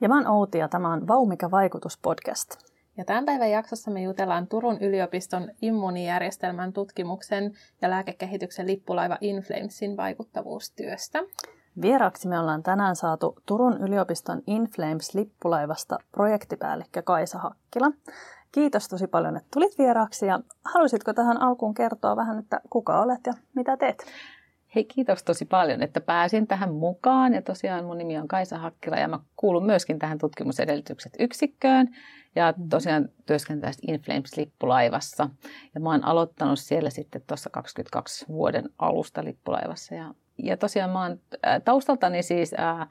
[0.00, 2.56] Ja mä oon Outi ja tämä on Vaumika vaikutus podcast.
[2.96, 7.52] Ja tämän päivän jaksossa me jutellaan Turun yliopiston immuunijärjestelmän tutkimuksen
[7.82, 11.22] ja lääkekehityksen lippulaiva Inflamesin vaikuttavuustyöstä.
[11.82, 17.90] Vieraaksi me ollaan tänään saatu Turun yliopiston Inflames-lippulaivasta projektipäällikkö Kaisa Hakkila.
[18.52, 23.20] Kiitos tosi paljon, että tulit vieraaksi ja haluaisitko tähän alkuun kertoa vähän, että kuka olet
[23.26, 24.06] ja mitä teet?
[24.76, 27.34] Hei, kiitos tosi paljon, että pääsin tähän mukaan.
[27.34, 31.88] Ja tosiaan mun nimi on Kaisa Hakkila ja mä kuulun myöskin tähän tutkimusedellytykset yksikköön.
[32.34, 35.28] Ja tosiaan työskentelen Inflames-lippulaivassa.
[35.74, 39.94] Ja mä oon aloittanut siellä sitten tuossa 22 vuoden alusta lippulaivassa.
[39.94, 41.20] Ja, ja tosiaan mä oon
[41.64, 42.86] taustaltani siis ää,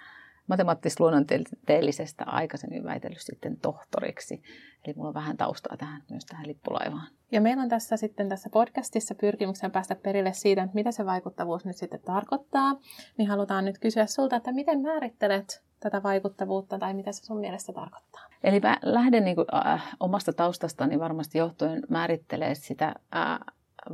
[0.48, 4.42] matemaattis-luonnontieteellisestä aikaisemmin väitellyt sitten tohtoriksi.
[4.86, 7.08] Eli mulla on vähän taustaa tähän, myös tähän lippulaivaan.
[7.32, 11.66] Ja meillä on tässä sitten tässä podcastissa pyrkimyksen päästä perille siitä, että mitä se vaikuttavuus
[11.66, 12.80] nyt sitten tarkoittaa.
[13.18, 17.74] Niin halutaan nyt kysyä sulta, että miten määrittelet tätä vaikuttavuutta tai mitä se sun mielestä
[17.74, 18.22] tarkoittaa?
[18.44, 23.40] Eli mä lähden niin kuin, äh, omasta taustastani varmasti johtuen määrittelee sitä äh,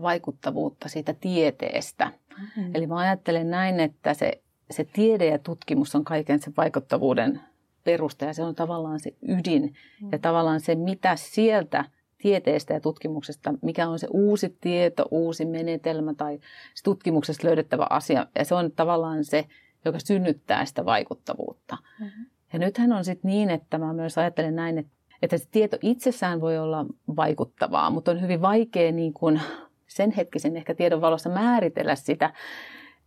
[0.01, 2.11] vaikuttavuutta siitä tieteestä.
[2.39, 2.71] Mm-hmm.
[2.75, 7.41] Eli mä ajattelen näin, että se, se tiede ja tutkimus on kaiken sen vaikuttavuuden
[7.83, 10.09] perusta ja se on tavallaan se ydin mm.
[10.11, 11.85] ja tavallaan se, mitä sieltä
[12.17, 16.39] tieteestä ja tutkimuksesta, mikä on se uusi tieto, uusi menetelmä tai
[16.83, 18.27] tutkimuksesta löydettävä asia.
[18.35, 19.45] Ja se on tavallaan se,
[19.85, 21.77] joka synnyttää sitä vaikuttavuutta.
[21.99, 22.25] Mm-hmm.
[22.53, 26.41] Ja nythän on sitten niin, että mä myös ajattelen näin, että, että se tieto itsessään
[26.41, 29.41] voi olla vaikuttavaa, mutta on hyvin vaikea niin kuin
[29.87, 32.33] sen hetkisen ehkä tiedon valossa määritellä sitä,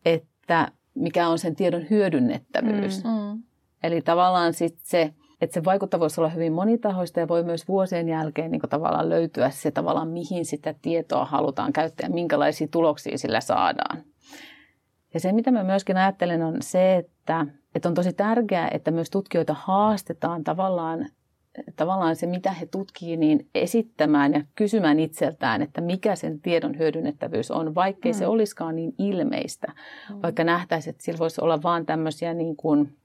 [0.05, 3.05] että mikä on sen tiedon hyödynnettävyys.
[3.05, 3.43] Mm-hmm.
[3.83, 8.51] Eli tavallaan sit se, että se vaikuttavuus olla hyvin monitahoista ja voi myös vuosien jälkeen
[8.51, 14.03] niin tavallaan löytyä se tavallaan, mihin sitä tietoa halutaan käyttää ja minkälaisia tuloksia sillä saadaan.
[15.15, 19.11] Ja se, mitä mä myöskin ajattelen, on se, että, että on tosi tärkeää, että myös
[19.11, 21.07] tutkijoita haastetaan tavallaan,
[21.77, 27.51] tavallaan se, mitä he tutkii, niin esittämään ja kysymään itseltään, että mikä sen tiedon hyödynnettävyys
[27.51, 28.19] on, vaikkei mm.
[28.19, 29.73] se olisikaan niin ilmeistä.
[30.11, 30.23] Mm.
[30.23, 32.97] Vaikka nähtäisiin, että sillä voisi olla vaan tämmöisiä niin kuin,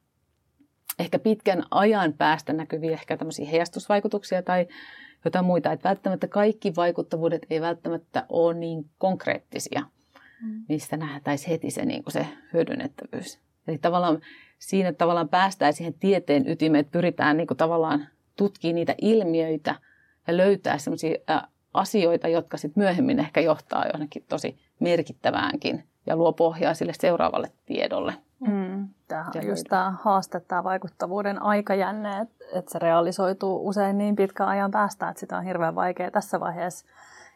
[1.00, 4.68] ehkä pitkän ajan päästä näkyviä ehkä tämmöisiä heijastusvaikutuksia tai
[5.26, 5.72] jotain muita.
[5.72, 9.82] Että välttämättä kaikki vaikuttavuudet ei välttämättä ole niin konkreettisia,
[10.42, 10.66] mm.
[10.70, 13.40] mistä nähtäisiin heti se, niin kuin se hyödynnettävyys.
[13.68, 14.22] Eli tavallaan
[14.60, 18.08] siinä tavallaan päästään siihen tieteen ytimeen, että pyritään niin kuin tavallaan
[18.40, 19.76] tutkimaan niitä ilmiöitä
[20.28, 21.20] ja löytää sellaisia
[21.74, 28.14] asioita, jotka sitten myöhemmin ehkä johtaa johonkin tosi merkittäväänkin ja luo pohjaa sille seuraavalle tiedolle.
[28.40, 28.88] Mm.
[29.08, 34.48] Tämähän on just tämä haaste, tämä vaikuttavuuden aikajänne, että, että se realisoituu usein niin pitkän
[34.48, 36.86] ajan päästä, että sitä on hirveän vaikea tässä vaiheessa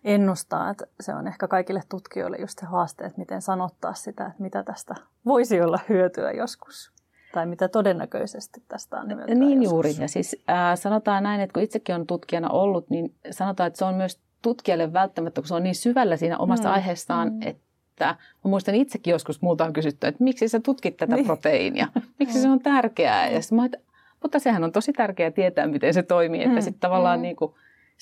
[0.03, 0.69] ennustaa.
[0.69, 4.63] Että se on ehkä kaikille tutkijoille just se haaste, että miten sanottaa sitä, että mitä
[4.63, 6.92] tästä voisi olla hyötyä joskus.
[7.33, 9.71] Tai mitä todennäköisesti tästä on hyötyä Niin joskus.
[9.71, 9.95] juuri.
[9.99, 13.85] Ja siis äh, sanotaan näin, että kun itsekin on tutkijana ollut, niin sanotaan, että se
[13.85, 16.73] on myös tutkijalle välttämättä, kun se on niin syvällä siinä omassa mm.
[16.73, 17.41] aiheessaan, mm.
[17.41, 17.63] että
[17.94, 21.25] että mä muistan itsekin joskus multa on kysytty, että miksi sä tutkit tätä niin.
[21.25, 21.88] proteiinia,
[22.19, 23.29] miksi se on tärkeää.
[23.29, 23.77] Ja mä, että,
[24.21, 26.61] mutta sehän on tosi tärkeää tietää, miten se toimii, että mm.
[26.61, 27.21] sitten tavallaan mm.
[27.21, 27.53] niin kuin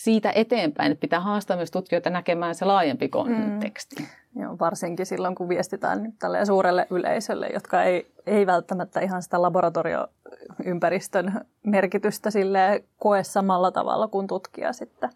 [0.03, 3.95] siitä eteenpäin, että pitää haastaa myös tutkijoita näkemään se laajempi konteksti.
[3.99, 4.41] Mm.
[4.41, 9.41] Joo, varsinkin silloin, kun viestitään nyt tälle suurelle yleisölle, jotka ei, ei välttämättä ihan sitä
[9.41, 15.09] laboratorioympäristön merkitystä sille koe samalla tavalla kuin tutkija sitten.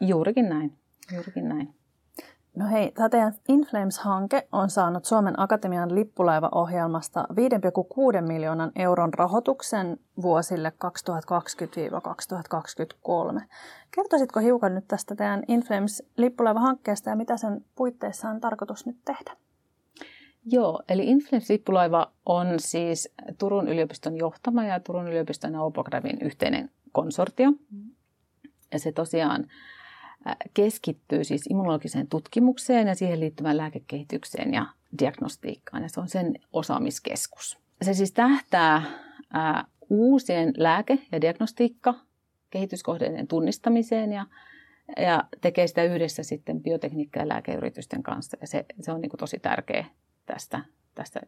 [0.00, 0.72] Juurikin näin.
[1.14, 1.74] Juurikin näin.
[2.58, 7.36] No hei, tämä Inflames-hanke on saanut Suomen Akatemian lippulaivaohjelmasta 5,6
[8.28, 10.72] miljoonan euron rahoituksen vuosille
[13.38, 13.42] 2020-2023.
[13.90, 19.36] Kertoisitko hiukan nyt tästä teidän Inflames-lippulaiva-hankkeesta ja mitä sen puitteissa on tarkoitus nyt tehdä?
[20.44, 27.50] Joo, eli Inflames-lippulaiva on siis Turun yliopiston johtama ja Turun yliopiston ja Opogravin yhteinen konsortio.
[27.50, 27.90] Mm.
[28.72, 29.46] Ja se tosiaan
[30.54, 34.66] keskittyy siis immunologiseen tutkimukseen ja siihen liittyvään lääkekehitykseen ja
[34.98, 35.82] diagnostiikkaan.
[35.82, 37.58] Ja se on sen osaamiskeskus.
[37.82, 38.82] Se siis tähtää
[39.90, 41.94] uusien lääke- ja diagnostiikka
[42.50, 44.26] kehityskohteiden tunnistamiseen ja,
[44.96, 48.36] ja tekee sitä yhdessä sitten biotekniikka- ja lääkeyritysten kanssa.
[48.40, 49.84] Ja se, se on niin tosi tärkeä
[50.26, 50.60] tästä,
[50.94, 51.20] tästä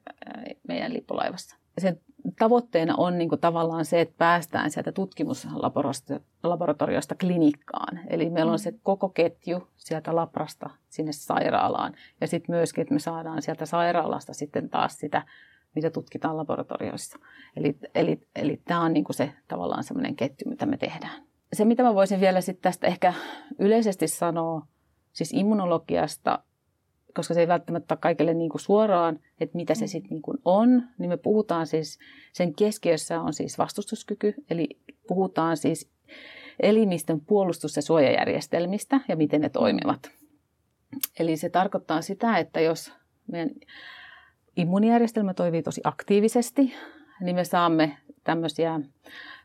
[0.69, 1.57] meidän lippulaivassa.
[1.81, 2.01] Sen
[2.39, 8.01] tavoitteena on niin kuin tavallaan se, että päästään sieltä tutkimuslaboratoriosta klinikkaan.
[8.07, 11.95] Eli meillä on se koko ketju sieltä labrasta sinne sairaalaan.
[12.21, 15.23] Ja sitten myöskin, että me saadaan sieltä sairaalasta sitten taas sitä,
[15.75, 17.19] mitä tutkitaan laboratorioissa.
[17.57, 21.23] Eli, eli, eli tämä on niin kuin se tavallaan semmoinen ketju, mitä me tehdään.
[21.53, 23.15] Se, mitä mä voisin vielä sitten tästä ehkä
[23.59, 24.67] yleisesti sanoa,
[25.13, 26.39] siis immunologiasta
[27.15, 29.89] koska se ei välttämättä ole kaikille niin kuin suoraan, että mitä se mm.
[29.89, 31.99] sitten niin on, niin me puhutaan siis,
[32.33, 34.69] sen keskiössä on siis vastustuskyky, eli
[35.09, 35.91] puhutaan siis
[36.61, 40.11] elimistön puolustus- ja suojajärjestelmistä ja miten ne toimivat.
[41.19, 42.93] Eli se tarkoittaa sitä, että jos
[43.33, 43.51] meidän
[44.57, 46.75] immuunijärjestelmä toimii tosi aktiivisesti,
[47.21, 48.81] niin me saamme tämmöisiä,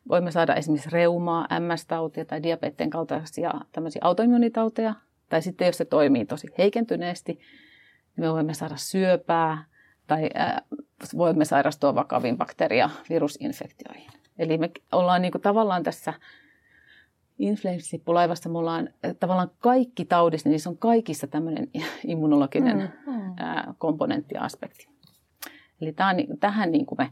[0.09, 4.93] voimme saada esimerkiksi reumaa, MS-tautia tai diabeteen kaltaisia tämmöisiä autoimmuunitauteja.
[5.29, 9.65] Tai sitten jos se toimii tosi heikentyneesti, niin me voimme saada syöpää
[10.07, 10.29] tai
[11.17, 14.11] voimme sairastua vakaviin bakteria- virusinfektioihin.
[14.39, 16.13] Eli me ollaan niin kuin tavallaan tässä
[17.39, 18.89] influenssippulaivassa me ollaan
[19.19, 21.67] tavallaan kaikki taudissa, niin niissä on kaikissa tämmöinen
[22.07, 23.75] immunologinen mm, mm.
[23.77, 24.87] komponentti ja aspekti.
[25.81, 27.11] Eli tämän, tähän niin kuin me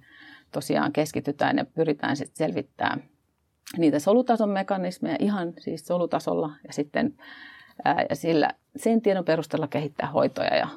[0.51, 3.03] tosiaan keskitytään ja pyritään sitten selvittämään
[3.77, 7.13] niitä solutason mekanismeja ihan siis solutasolla ja sitten
[7.85, 10.67] ää, ja sillä, sen tiedon perusteella kehittää hoitoja ja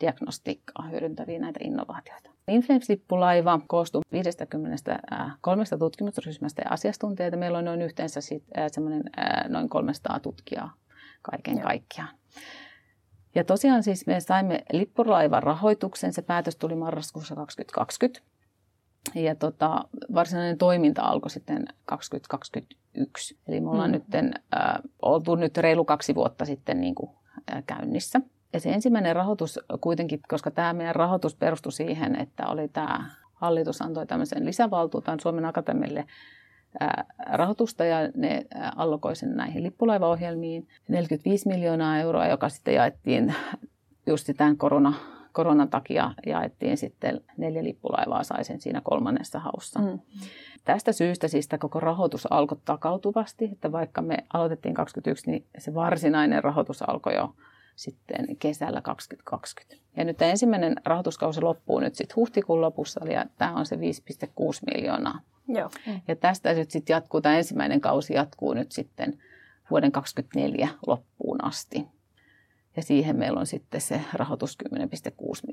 [0.00, 2.30] diagnostiikkaa hyödyntäviä näitä innovaatioita.
[2.48, 7.36] Influenssippulaiva koostuu 53 tutkimusryhmästä ja asiantuntijoita.
[7.36, 10.74] Meillä on noin yhteensä sit, semmoinen, äh, noin 300 tutkijaa
[11.22, 11.62] kaiken Joo.
[11.62, 12.08] kaikkiaan.
[13.34, 16.12] Ja tosiaan siis me saimme lippulaivan rahoituksen.
[16.12, 18.36] Se päätös tuli marraskuussa 2020.
[19.14, 22.78] Ja tota, varsinainen toiminta alkoi sitten 2021.
[23.48, 23.92] Eli me ollaan mm.
[23.92, 27.10] nyt, äh, oltu nyt reilu kaksi vuotta sitten niin kuin,
[27.52, 28.20] äh, käynnissä.
[28.52, 33.82] Ja se ensimmäinen rahoitus kuitenkin, koska tämä meidän rahoitus perustui siihen, että oli tämä hallitus
[33.82, 36.06] antoi tämmöisen lisävaltuutan Suomen Akatemialle
[37.32, 38.46] rahoitusta ja ne
[38.76, 40.68] allokoi sen näihin lippulaivaohjelmiin.
[40.88, 43.34] 45 miljoonaa euroa, joka sitten jaettiin
[44.06, 44.94] just tämän korona,
[45.32, 49.80] koronan takia jaettiin sitten neljä lippulaivaa sai sen siinä kolmannessa haussa.
[49.80, 49.98] Mm.
[50.66, 56.44] Tästä syystä siis koko rahoitus alkoi takautuvasti, että vaikka me aloitettiin 2021, niin se varsinainen
[56.44, 57.34] rahoitus alkoi jo
[57.76, 59.86] sitten kesällä 2020.
[59.96, 63.80] Ja nyt tämä ensimmäinen rahoituskausi loppuu nyt sitten huhtikuun lopussa, eli tämä on se 5,6
[64.74, 65.20] miljoonaa.
[65.48, 65.70] Joo.
[66.08, 69.18] Ja tästä nyt sitten jatkuu, tämä ensimmäinen kausi jatkuu nyt sitten
[69.70, 71.86] vuoden 2024 loppuun asti.
[72.76, 74.80] Ja siihen meillä on sitten se rahoitus 10,6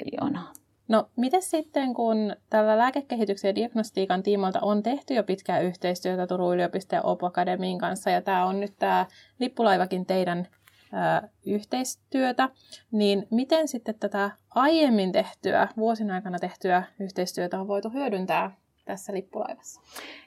[0.04, 0.54] miljoonaa.
[0.88, 6.54] No, miten sitten, kun tällä lääkekehityksen ja diagnostiikan tiimoilta on tehty jo pitkää yhteistyötä Turun
[6.54, 9.06] yliopiston ja Opo Akademiin kanssa, ja tämä on nyt tämä
[9.40, 10.48] lippulaivakin teidän
[11.46, 12.50] yhteistyötä,
[12.92, 18.52] niin miten sitten tätä aiemmin tehtyä, vuosien aikana tehtyä yhteistyötä on voitu hyödyntää
[18.86, 19.82] tässä lippulaivassa?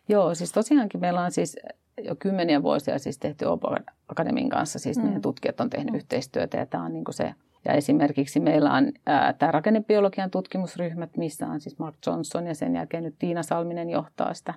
[0.09, 1.57] Joo, siis tosiaankin meillä on siis
[2.03, 3.77] jo kymmeniä vuosia siis tehty Opo
[4.09, 5.05] Akademin kanssa, siis mm.
[5.05, 5.97] meidän tutkijat on tehnyt mm.
[5.97, 7.35] yhteistyötä ja tämä on niin kuin se
[7.67, 8.93] ja esimerkiksi meillä on
[9.39, 14.35] tämä rakennebiologian tutkimusryhmät, missä on siis Mark Johnson ja sen jälkeen nyt Tiina Salminen johtaa
[14.35, 14.55] sitä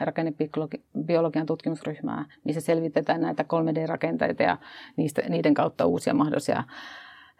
[0.00, 4.56] rakennebiologian tutkimusryhmää, missä selvitetään näitä 3D-rakenteita ja
[4.96, 6.64] niistä, niiden kautta uusia mahdollisia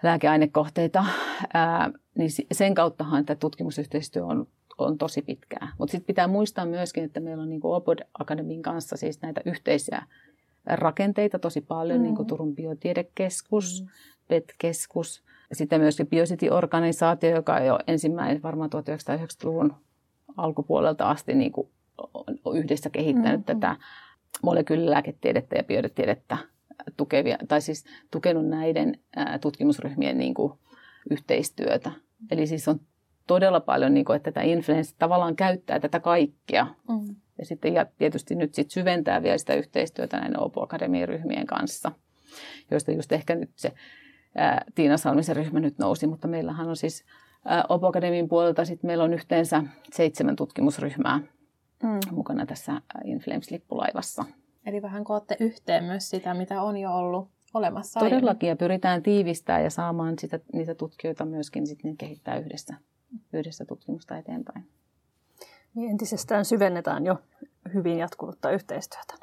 [0.02, 1.04] lääkeainekohteita.
[1.54, 4.46] Ää, niin sen kauttahan tämä tutkimusyhteistyö on,
[4.78, 5.72] on tosi pitkää.
[5.78, 10.02] Mutta sitten pitää muistaa myöskin, että meillä on niin Opod Akademin kanssa siis näitä yhteisiä
[10.68, 12.02] rakenteita tosi paljon, mm.
[12.02, 13.88] niin kuin Turun biotiedekeskus, mm.
[14.28, 19.74] PET-keskus, sitten myöskin Biosity-organisaatio, joka on jo ensimmäinen varmaan 1990-luvun
[20.36, 21.68] alkupuolelta asti niin kuin
[22.44, 23.60] on yhdessä kehittänyt mm-hmm.
[23.60, 23.76] tätä
[24.42, 26.38] molekyylilääketiedettä ja biodetiedettä
[26.96, 28.98] tukevia, tai siis tukenut näiden
[29.40, 30.52] tutkimusryhmien niin kuin,
[31.10, 31.90] yhteistyötä.
[32.30, 32.80] Eli siis on
[33.26, 36.66] todella paljon, niin kuin, että tätä influenssa tavallaan käyttää tätä kaikkea.
[36.88, 37.16] Mm.
[37.38, 41.92] Ja sitten ja tietysti nyt sit syventää vielä sitä yhteistyötä näiden Opo Akademian ryhmien kanssa,
[42.70, 43.72] joista just ehkä nyt se
[44.34, 47.04] ää, Tiina Salmisen ryhmä nyt nousi, mutta meillähän on siis
[47.44, 51.18] ää, Opo Akademian puolelta sit meillä on yhteensä seitsemän tutkimusryhmää,
[51.82, 52.00] mm.
[52.10, 54.24] mukana tässä Inflames-lippulaivassa.
[54.66, 59.64] Eli vähän kootte yhteen myös sitä, mitä on jo ollut olemassa Todellakin, ja pyritään tiivistämään
[59.64, 62.74] ja saamaan sitä, niitä tutkijoita myöskin sit, niin kehittää yhdessä,
[63.32, 64.68] yhdessä tutkimusta eteenpäin.
[65.78, 67.18] Niin entisestään syvennetään jo
[67.74, 69.14] hyvin jatkunutta yhteistyötä.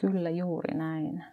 [0.00, 1.24] Kyllä, juuri näin.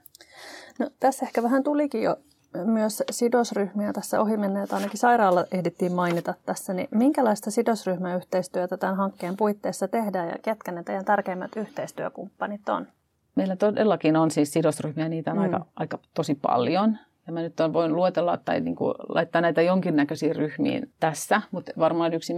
[0.79, 2.17] No, tässä ehkä vähän tulikin jo
[2.65, 9.87] myös sidosryhmiä tässä ohimenneet, ainakin sairaala ehdittiin mainita tässä, niin minkälaista sidosryhmäyhteistyötä tämän hankkeen puitteissa
[9.87, 12.87] tehdään ja ketkä ne teidän tärkeimmät yhteistyökumppanit on?
[13.35, 15.43] Meillä todellakin on siis sidosryhmiä, niitä on mm.
[15.43, 16.97] aika, aika tosi paljon.
[17.27, 22.13] Ja mä nyt voin luetella tai niin kuin laittaa näitä jonkinnäköisiin ryhmiin tässä, mutta varmaan
[22.13, 22.33] yksi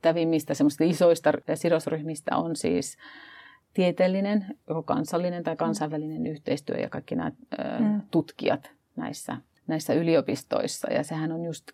[0.00, 2.96] merkittävimmistä semmoista isoista sidosryhmistä on siis
[3.74, 7.30] tieteellinen, joko kansallinen tai kansainvälinen yhteistyö ja kaikki nämä
[7.78, 8.00] mm.
[8.10, 11.72] tutkijat, näissä, näissä yliopistoissa ja sehän on just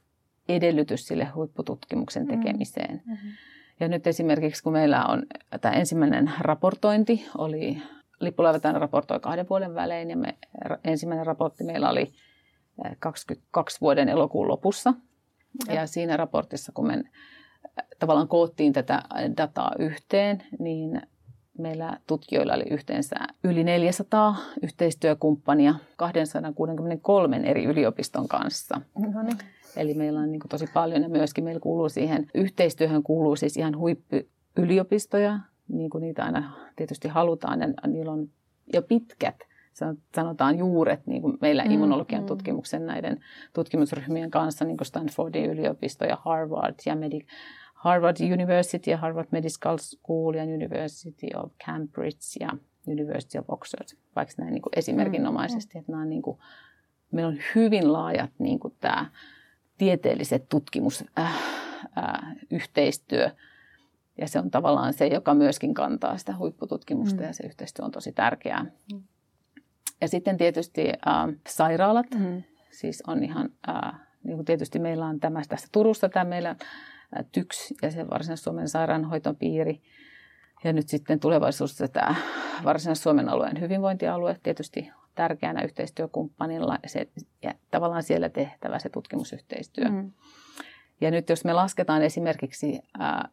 [0.48, 2.28] edellytys sille huippututkimuksen mm.
[2.28, 3.02] tekemiseen.
[3.06, 3.30] Mm-hmm.
[3.80, 5.22] Ja nyt esimerkiksi kun meillä on
[5.60, 7.82] tämä ensimmäinen raportointi, oli
[8.20, 10.36] Lippulaiva raportoi kahden vuoden välein ja me,
[10.84, 12.12] ensimmäinen raportti meillä oli
[12.98, 14.94] 22 vuoden elokuun lopussa.
[15.68, 17.02] Ja, ja siinä raportissa, kun me
[17.98, 19.02] tavallaan koottiin tätä
[19.36, 21.02] dataa yhteen, niin
[21.58, 28.80] meillä tutkijoilla oli yhteensä yli 400 yhteistyökumppania 263 eri yliopiston kanssa.
[29.12, 29.38] No niin.
[29.76, 33.56] Eli meillä on niin kuin tosi paljon ja myöskin meillä kuuluu siihen yhteistyöhön kuuluu siis
[33.56, 38.28] ihan huippuyliopistoja, niin kuin niitä aina tietysti halutaan ja niillä on
[38.72, 39.36] jo pitkät
[40.14, 42.26] sanotaan juuret niin kuin meillä mm, immunologian mm.
[42.26, 43.20] tutkimuksen näiden
[43.52, 47.26] tutkimusryhmien kanssa, niin kuin Stanfordin yliopisto ja Harvard ja Medi-
[47.74, 52.50] Harvard University ja Harvard Medical School ja University of Cambridge ja
[52.86, 55.80] University of Oxford, vaikka näin niin kuin esimerkinomaisesti, mm.
[55.80, 56.38] että nämä on niin kuin,
[57.10, 59.10] meillä on hyvin laajat niin kuin tämä
[59.78, 63.36] tieteelliset tutkimusyhteistyö, äh, äh,
[64.18, 67.26] ja se on tavallaan se, joka myöskin kantaa sitä huippututkimusta mm.
[67.26, 68.66] ja se yhteistyö on tosi tärkeää.
[68.92, 69.02] Mm.
[70.00, 72.42] Ja sitten tietysti äh, sairaalat, mm.
[72.70, 73.92] siis on ihan, äh,
[74.24, 78.68] niin kuin tietysti meillä on tämä tässä Turussa tämä meillä äh, TYKS ja se Varsinais-Suomen
[78.68, 79.82] sairaanhoitopiiri.
[80.64, 82.14] Ja nyt sitten tulevaisuudessa tämä
[82.64, 87.08] Varsinais-Suomen alueen hyvinvointialue tietysti tärkeänä yhteistyökumppanilla ja, se,
[87.42, 89.88] ja tavallaan siellä tehtävä se tutkimusyhteistyö.
[89.88, 90.12] Mm.
[91.00, 93.30] Ja nyt jos me lasketaan esimerkiksi äh,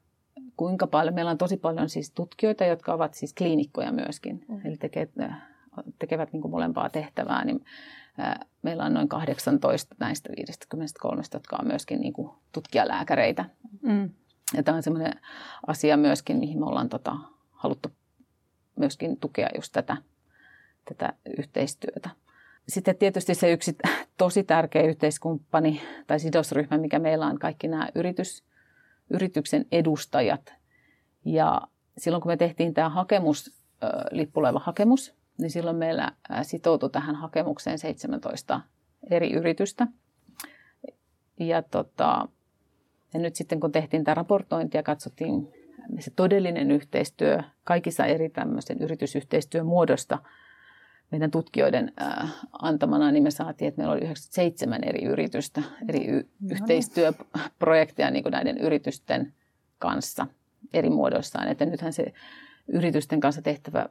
[0.57, 4.61] kuinka paljon, meillä on tosi paljon siis tutkijoita, jotka ovat siis kliinikkoja myöskin, mm.
[4.65, 5.09] eli tekee,
[5.99, 7.65] tekevät niin kuin molempaa tehtävää, niin
[8.61, 13.45] meillä on noin 18 näistä 53, jotka on myöskin niin kuin tutkijalääkäreitä.
[13.81, 14.09] Mm.
[14.53, 15.13] Ja tämä on sellainen
[15.67, 17.15] asia myöskin, mihin me ollaan tota,
[17.51, 17.89] haluttu
[18.75, 19.97] myöskin tukea just tätä,
[20.85, 22.09] tätä yhteistyötä.
[22.67, 23.77] Sitten tietysti se yksi
[24.17, 28.43] tosi tärkeä yhteiskumppani tai sidosryhmä, mikä meillä on, kaikki nämä yritys,
[29.09, 30.53] yrityksen edustajat.
[31.25, 31.61] Ja
[31.97, 33.63] silloin kun me tehtiin tämä hakemus,
[34.11, 36.11] lippuleva hakemus, niin silloin meillä
[36.41, 38.61] sitoutui tähän hakemukseen 17
[39.09, 39.87] eri yritystä.
[41.39, 42.27] Ja, tota,
[43.13, 45.53] ja nyt sitten kun tehtiin tämä raportointi ja katsottiin
[45.99, 50.19] se todellinen yhteistyö kaikissa eri tämmöisen yritysyhteistyön muodosta
[51.11, 51.93] meidän tutkijoiden
[52.51, 58.31] antamana, niin me saatiin, että meillä oli 97 eri yritystä, eri y- yhteistyöprojekteja niin kuin
[58.31, 59.33] näiden yritysten
[59.79, 60.27] kanssa
[60.73, 61.47] eri muodoissaan.
[61.47, 62.13] Että nythän se
[62.67, 63.89] yritysten kanssa tehtävä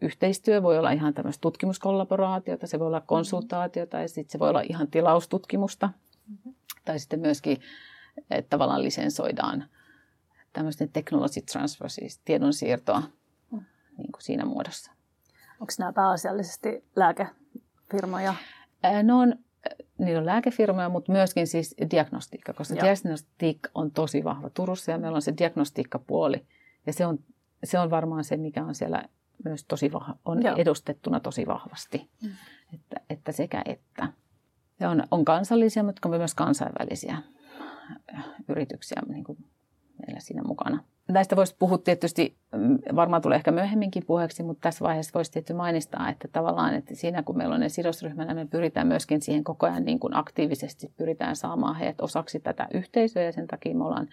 [0.00, 4.60] yhteistyö voi olla ihan tämmöistä tutkimuskollaboraatiota, se voi olla konsultaatiota ja sitten se voi olla
[4.60, 5.86] ihan tilaustutkimusta.
[5.86, 6.54] Mm-hmm.
[6.84, 7.60] Tai sitten myöskin,
[8.30, 9.64] että tavallaan lisensoidaan
[10.52, 13.02] tämmöisten technology transfer, siis tiedonsiirtoa
[13.50, 13.64] mm.
[13.98, 14.92] niin kuin siinä muodossa.
[15.60, 18.34] Onko nämä pääasiallisesti lääkefirmoja?
[19.02, 19.34] No on,
[19.98, 22.84] niillä on lääkefirmoja, mutta myöskin siis diagnostiikka, koska Joo.
[22.84, 26.46] diagnostiikka on tosi vahva Turussa ja meillä on se diagnostiikkapuoli.
[26.86, 27.18] Ja se on,
[27.64, 29.04] se on varmaan se, mikä on siellä
[29.44, 30.56] myös tosi vah- on Joo.
[30.56, 32.10] edustettuna tosi vahvasti.
[32.22, 32.30] Mm.
[32.74, 34.08] Että, että sekä että.
[34.80, 37.16] Ja on, on kansallisia, mutta on myös kansainvälisiä
[38.48, 39.38] yrityksiä niin kuin
[40.06, 40.84] meillä siinä mukana.
[41.08, 45.54] Näistä voisi puhua tietysti, mm, varmaan tulee ehkä myöhemminkin puheeksi, mutta tässä vaiheessa voisi tietysti
[45.54, 49.66] mainistaa, että tavallaan että siinä kun meillä on ne sidosryhmänä, me pyritään myöskin siihen koko
[49.66, 54.08] ajan niin kuin aktiivisesti pyritään saamaan heidät osaksi tätä yhteisöä ja sen takia me ollaan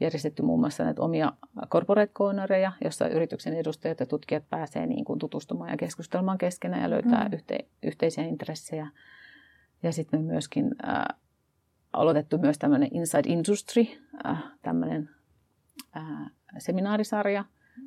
[0.00, 1.32] järjestetty muun muassa näitä omia
[1.68, 6.90] corporate cornereja, jossa yrityksen edustajat ja tutkijat pääsee niin kuin tutustumaan ja keskustelemaan keskenään ja
[6.90, 7.34] löytää mm.
[7.34, 8.86] yhte, yhteisiä intressejä.
[9.82, 11.04] Ja sitten me myöskin äh,
[11.92, 13.86] aloitettu myös tämmöinen Inside Industry,
[14.26, 15.10] äh, tämmöinen
[15.96, 17.44] äh, seminaarisarja,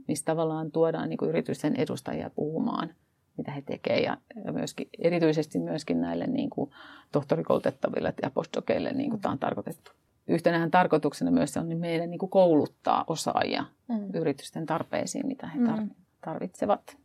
[0.07, 2.93] missä tavallaan tuodaan niin kuin yritysten edustajia puhumaan,
[3.37, 4.03] mitä he tekevät.
[4.03, 6.71] Ja, ja myöskin, erityisesti myöskin näille niin kuin
[7.11, 9.91] tohtorikoulutettaville ja postdoceille niin kuin tämä on tarkoitettu
[10.29, 14.09] yhtenähän tarkoituksena myös on niin meidän niin kuin kouluttaa osaajia mm.
[14.13, 15.89] yritysten tarpeisiin, mitä he mm.
[16.21, 16.97] tarvitsevat.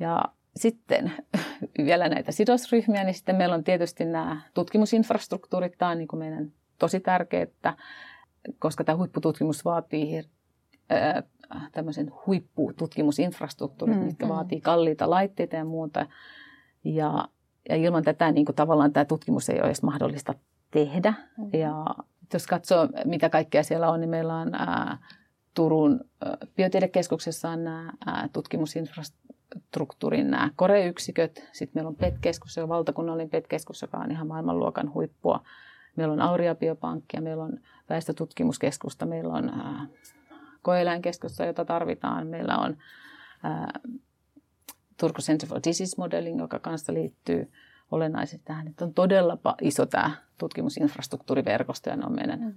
[0.00, 0.24] Ja
[0.56, 1.12] sitten
[1.86, 5.78] vielä näitä sidosryhmiä, niin sitten meillä on tietysti nämä tutkimusinfrastruktuurit.
[5.78, 7.76] Tämä on niin kuin meidän tosi tärkeää,
[8.58, 10.22] koska tämä huippututkimus vaatii
[11.72, 14.32] tämmöisen huippututkimusinfrastruktuurit, mm, mitkä mm.
[14.32, 16.06] vaatii kalliita laitteita ja muuta.
[16.84, 17.28] Ja,
[17.68, 20.34] ja ilman tätä niin kuin tavallaan tämä tutkimus ei ole edes mahdollista
[20.72, 21.10] tehdä.
[21.10, 21.60] Mm-hmm.
[21.60, 21.84] Ja
[22.32, 24.98] jos katsoo, mitä kaikkea siellä on, niin meillä on ää,
[25.54, 31.48] Turun ää, biotiedekeskuksessa on nämä ää, tutkimusinfrastruktuurin nämä koreyksiköt.
[31.52, 35.42] Sitten meillä on PET-keskus, joka on valtakunnallinen PET-keskus, joka on ihan maailmanluokan huippua.
[35.96, 39.86] Meillä on Auria Biopankki ja meillä on väestötutkimuskeskusta, meillä on ää,
[40.62, 42.26] koeläinkeskusta, jota tarvitaan.
[42.26, 42.76] Meillä on
[43.42, 43.80] ää,
[45.00, 47.52] Turku Center for Disease Modeling, joka kanssa liittyy
[47.92, 52.54] olennaisesti tähän, että on todella iso tämä tutkimusinfrastruktuuriverkosto ja ne on meidän mm.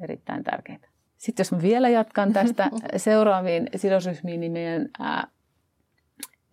[0.00, 0.88] erittäin tärkeitä.
[1.16, 5.28] Sitten jos mä vielä jatkan tästä seuraaviin sidosryhmiin, niin meidän ää,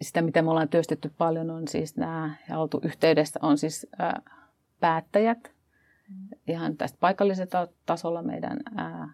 [0.01, 4.21] sitä, mitä me ollaan työstetty paljon, on siis nämä, ja oltu yhteydessä, on siis ää,
[4.79, 5.51] päättäjät,
[6.09, 6.27] mm.
[6.47, 9.13] ihan tästä paikallisella tasolla meidän ää,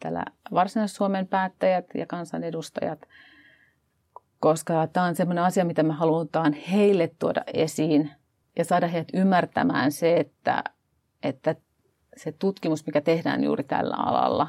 [0.00, 0.24] tällä
[0.54, 3.08] Varsinais-Suomen päättäjät ja kansanedustajat,
[4.40, 8.10] koska tämä on sellainen asia, mitä me halutaan heille tuoda esiin
[8.56, 10.64] ja saada heidät ymmärtämään se, että,
[11.22, 11.54] että
[12.16, 14.48] se tutkimus, mikä tehdään juuri tällä alalla,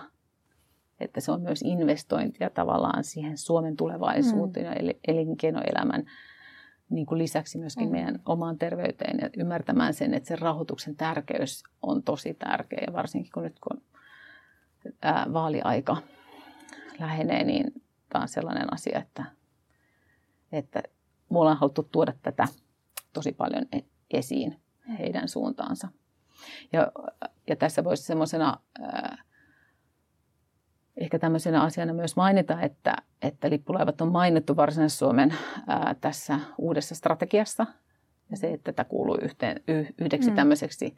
[0.99, 4.87] että se on myös investointia tavallaan siihen Suomen tulevaisuuteen mm.
[4.87, 6.05] ja elinkeinoelämän
[6.89, 7.91] niin kuin lisäksi myöskin mm.
[7.91, 12.83] meidän omaan terveyteen ja ymmärtämään sen, että se rahoituksen tärkeys on tosi tärkeä.
[12.87, 13.81] Ja varsinkin kun nyt kun
[15.01, 15.97] ää, vaaliaika
[16.99, 19.25] lähenee, niin tämä on sellainen asia, että,
[20.51, 20.83] että
[21.29, 22.47] me ollaan haluttu tuoda tätä
[23.13, 23.65] tosi paljon
[24.13, 24.61] esiin
[24.99, 25.87] heidän suuntaansa.
[26.73, 26.91] Ja,
[27.47, 28.57] ja tässä voisi semmoisena
[30.97, 35.35] ehkä tämmöisenä asiana myös mainita, että, että lippulaivat on mainittu Varsinais-Suomen
[35.67, 37.65] ää, tässä uudessa strategiassa.
[38.31, 39.61] Ja se, että tämä kuuluu yhteen,
[39.97, 40.35] yhdeksi mm.
[40.35, 40.97] tämmöiseksi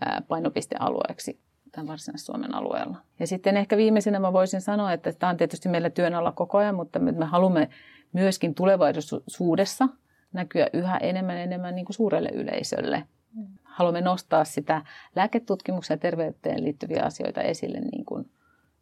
[0.00, 1.40] ää, painopistealueeksi
[1.72, 2.96] tämän Varsinais-Suomen alueella.
[3.18, 6.58] Ja sitten ehkä viimeisenä mä voisin sanoa, että tämä on tietysti meillä työn alla koko
[6.58, 7.68] ajan, mutta me haluamme
[8.12, 9.88] myöskin tulevaisuudessa
[10.32, 13.04] näkyä yhä enemmän enemmän niin kuin suurelle yleisölle.
[13.34, 13.46] Mm.
[13.62, 14.82] Haluamme nostaa sitä
[15.16, 18.30] lääketutkimuksen ja terveyteen liittyviä asioita esille niin kuin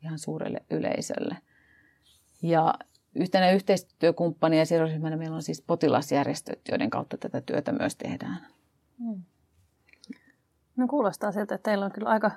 [0.03, 1.37] ihan suurelle yleisölle.
[2.43, 2.75] Ja
[3.15, 8.47] yhtenä yhteistyökumppania ja sidosryhmänä meillä on siis potilasjärjestöt, joiden kautta tätä työtä myös tehdään.
[8.99, 9.23] Mm.
[10.77, 12.31] No kuulostaa siltä, että teillä on kyllä aika,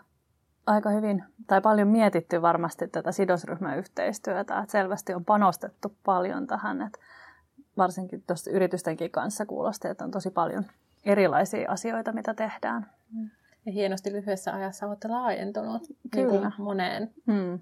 [0.65, 4.59] aika hyvin tai paljon mietitty varmasti tätä sidosryhmäyhteistyötä.
[4.59, 6.99] Että selvästi on panostettu paljon tähän, että
[7.77, 10.65] varsinkin tuossa yritystenkin kanssa kuulosti, että on tosi paljon
[11.05, 12.85] erilaisia asioita, mitä tehdään.
[13.13, 13.29] Mm.
[13.65, 16.39] Ja hienosti lyhyessä ajassa olette laajentunut niin Kyllä.
[16.39, 17.09] Niin moneen.
[17.31, 17.59] Hmm.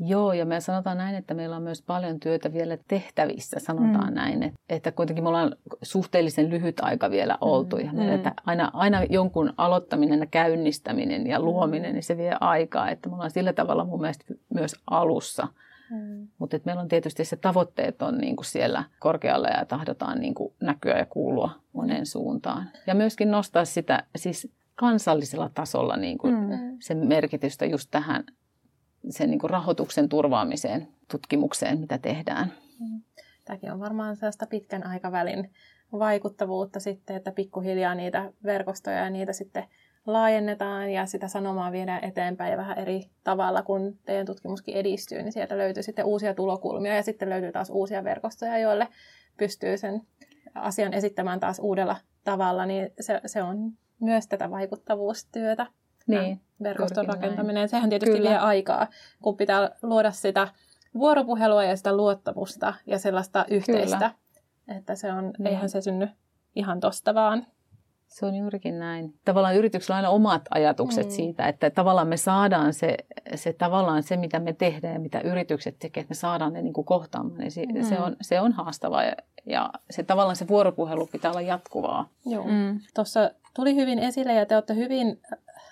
[0.00, 4.14] Joo, ja me sanotaan näin, että meillä on myös paljon työtä vielä tehtävissä, sanotaan hmm.
[4.14, 4.54] näin.
[4.68, 7.76] Että kuitenkin me ollaan suhteellisen lyhyt aika vielä oltu.
[7.76, 7.84] Hmm.
[7.84, 8.12] Ja hmm.
[8.12, 12.90] että aina, aina jonkun aloittaminen ja käynnistäminen ja luominen, niin se vie aikaa.
[12.90, 15.48] Että me ollaan sillä tavalla mun mielestä myös alussa.
[15.90, 16.28] Hmm.
[16.38, 20.54] Mutta meillä on tietysti se tavoitteet on niin kuin siellä korkealla ja tahdotaan niin kuin
[20.60, 22.70] näkyä ja kuulua monen suuntaan.
[22.86, 26.76] Ja myöskin nostaa sitä, siis kansallisella tasolla niin kuin mm.
[26.80, 28.24] sen merkitystä just tähän
[29.10, 32.52] sen niin kuin rahoituksen turvaamiseen, tutkimukseen, mitä tehdään.
[32.80, 33.02] Mm.
[33.44, 35.50] Tämäkin on varmaan sellaista pitkän aikavälin
[35.92, 39.64] vaikuttavuutta sitten, että pikkuhiljaa niitä verkostoja ja niitä sitten
[40.12, 45.32] laajennetaan ja sitä sanomaa viedään eteenpäin ja vähän eri tavalla, kun teidän tutkimuskin edistyy, niin
[45.32, 48.88] sieltä löytyy sitten uusia tulokulmia ja sitten löytyy taas uusia verkostoja, joille
[49.36, 50.02] pystyy sen
[50.54, 55.66] asian esittämään taas uudella tavalla, niin se, se on myös tätä vaikuttavuustyötä.
[56.06, 57.54] Niin, verkoston rakentaminen.
[57.54, 57.68] Näin.
[57.68, 58.30] Sehän tietysti Kyllä.
[58.30, 58.86] vie aikaa,
[59.22, 60.48] kun pitää luoda sitä
[60.94, 63.96] vuoropuhelua ja sitä luottamusta ja sellaista yhteistä.
[63.96, 64.78] Kyllä.
[64.78, 65.46] Että se on, niin.
[65.46, 66.08] eihän se synny
[66.56, 67.46] ihan tosta vaan.
[68.08, 69.14] Se on juurikin näin.
[69.24, 71.10] Tavallaan yrityksellä on aina omat ajatukset mm.
[71.10, 72.96] siitä, että tavallaan me saadaan se,
[73.34, 76.72] se, tavallaan se, mitä me tehdään ja mitä yritykset tekevät, että me saadaan ne niin
[76.72, 77.38] kuin kohtaamaan.
[77.38, 77.84] Niin se, mm.
[77.84, 79.12] se, on, se on haastavaa ja,
[79.46, 82.08] ja se, tavallaan se vuoropuhelu pitää olla jatkuvaa.
[82.26, 82.44] Joo.
[82.44, 82.80] Mm.
[82.94, 85.20] Tuossa tuli hyvin esille ja te olette hyvin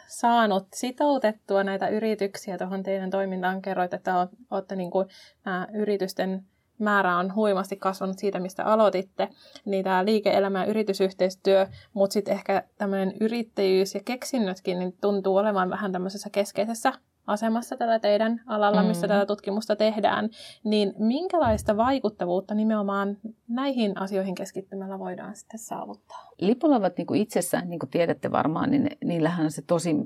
[0.09, 3.62] saanut sitoutettua näitä yrityksiä tuohon teidän toimintaan.
[3.62, 5.09] Kerroit, että olette niin kuin,
[5.44, 6.44] nämä yritysten
[6.79, 9.29] määrä on huimasti kasvanut siitä, mistä aloititte,
[9.65, 15.71] niin tämä liike-elämä ja yritysyhteistyö, mutta sitten ehkä tämmöinen yrittäjyys ja keksinnötkin niin tuntuu olevan
[15.71, 16.93] vähän tämmöisessä keskeisessä
[17.27, 19.09] asemassa tällä teidän alalla, missä mm.
[19.09, 20.31] tätä tutkimusta tehdään,
[20.65, 23.17] niin minkälaista vaikuttavuutta nimenomaan
[23.49, 26.31] näihin asioihin keskittymällä voidaan sitten saavuttaa?
[26.41, 29.97] Lipulavat niin kuin itsessään, niin kuin tiedätte varmaan, niin niillähän on se tosi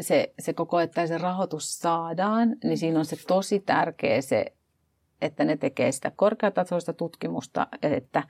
[0.00, 4.52] se, se koko, että se rahoitus saadaan, niin siinä on se tosi tärkeä se,
[5.20, 8.22] että ne tekee sitä korkeatasoista tutkimusta, että,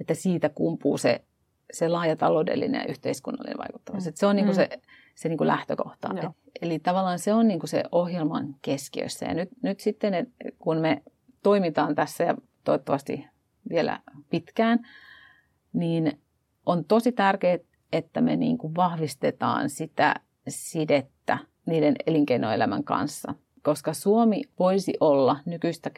[0.00, 1.24] että siitä kumpuu se,
[1.72, 4.04] se laaja taloudellinen ja yhteiskunnallinen vaikuttavuus.
[4.04, 4.12] Mm.
[4.14, 4.62] se on niin kuin mm.
[4.62, 4.80] se
[5.16, 6.08] se niin kuin lähtökohta.
[6.16, 6.30] Et,
[6.62, 9.26] eli tavallaan se on niin kuin se ohjelman keskiössä.
[9.26, 11.02] Ja nyt, nyt sitten, et, kun me
[11.42, 13.26] toimitaan tässä ja toivottavasti
[13.68, 14.86] vielä pitkään,
[15.72, 16.20] niin
[16.66, 17.58] on tosi tärkeää,
[17.92, 20.14] että me niin kuin vahvistetaan sitä
[20.48, 23.34] sidettä niiden elinkeinoelämän kanssa.
[23.62, 25.90] Koska Suomi voisi olla nykyistä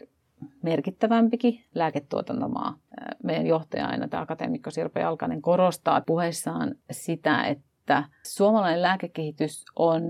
[0.63, 2.79] merkittävämpikin lääketuotantomaa.
[3.23, 10.03] Meidän johtaja aina, tämä akateemikko Sirpa Jalkanen, korostaa puheissaan sitä, että että suomalainen lääkekehitys on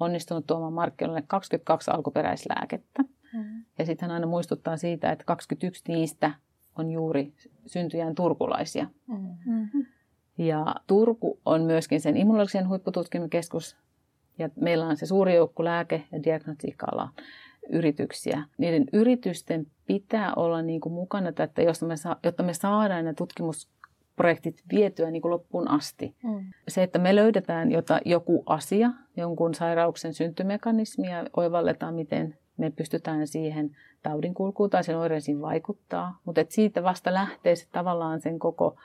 [0.00, 3.02] onnistunut tuomaan markkinoille 22 alkuperäislääkettä.
[3.32, 3.64] Mm.
[3.78, 6.34] Ja sitten hän aina muistuttaa siitä, että 21 niistä
[6.78, 7.32] on juuri
[7.66, 8.86] syntyjään turkulaisia.
[9.06, 9.86] Mm-hmm.
[10.38, 13.76] Ja Turku on myöskin sen immunologisen huippututkimuskeskus.
[14.38, 16.86] Ja meillä on se suuri joukko lääke- ja diagnostiikka
[17.72, 18.42] yrityksiä.
[18.58, 23.14] Niiden yritysten pitää olla niin kuin mukana, että jos me saa, jotta me saadaan ne
[23.14, 26.14] tutkimusprojektit vietyä niin kuin loppuun asti.
[26.22, 26.44] Mm.
[26.68, 33.76] Se, että me löydetään jota, joku asia, jonkun sairauksen syntymekanismia, oivalletaan, miten me pystytään siihen
[34.02, 38.76] taudin kulkuun tai sen oireisiin vaikuttaa, mutta siitä vasta lähtee se tavallaan sen koko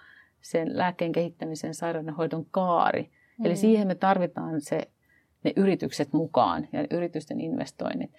[0.41, 3.09] sen lääkkeen kehittämisen sairaudenhoidon kaari.
[3.39, 3.45] Mm.
[3.45, 4.87] Eli siihen me tarvitaan se,
[5.43, 8.11] ne yritykset mukaan ja yritysten investoinnit.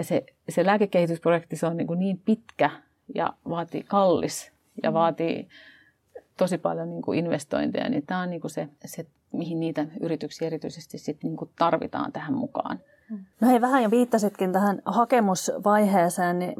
[0.00, 2.70] Ja se, se lääkekehitysprojekti se on niin, kuin niin pitkä
[3.14, 4.94] ja vaatii kallis ja mm.
[4.94, 5.48] vaatii
[6.36, 10.46] tosi paljon niin kuin investointeja, niin tämä on niin kuin se, se, mihin niitä yrityksiä
[10.46, 12.80] erityisesti sit niin kuin tarvitaan tähän mukaan.
[13.40, 16.54] No hei, vähän jo viittasitkin tähän hakemusvaiheeseen, niin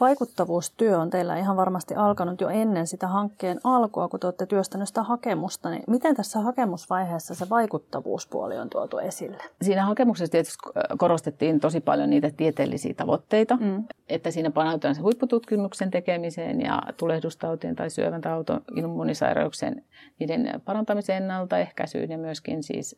[0.00, 4.88] vaikuttavuustyö on teillä ihan varmasti alkanut jo ennen sitä hankkeen alkua, kun te olette työstäneet
[4.88, 5.70] sitä hakemusta.
[5.70, 9.36] Niin miten tässä hakemusvaiheessa se vaikuttavuuspuoli on tuotu esille?
[9.62, 10.58] Siinä hakemuksessa tietysti
[10.98, 13.84] korostettiin tosi paljon niitä tieteellisiä tavoitteita, mm.
[14.08, 19.84] että siinä panautetaan se huippututkimuksen tekemiseen ja tulehdustautien tai syövän tai autoimmunisairauksien
[20.18, 22.96] niiden parantamiseen ennaltaehkäisyyn ja myöskin siis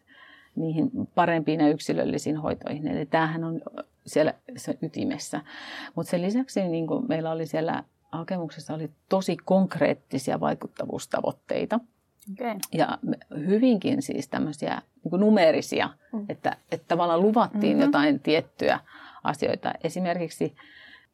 [0.60, 2.88] niihin parempiin ja yksilöllisiin hoitoihin.
[2.88, 3.60] Eli tämähän on
[4.06, 5.40] siellä se ytimessä.
[5.94, 11.80] Mutta sen lisäksi niin kuin meillä oli siellä hakemuksessa oli tosi konkreettisia vaikuttavuustavoitteita.
[12.32, 12.56] Okay.
[12.72, 12.98] Ja
[13.46, 16.24] hyvinkin siis tämmöisiä niin numerisia, mm.
[16.28, 17.86] että, että tavallaan luvattiin mm-hmm.
[17.86, 18.80] jotain tiettyjä
[19.24, 19.72] asioita.
[19.84, 20.54] Esimerkiksi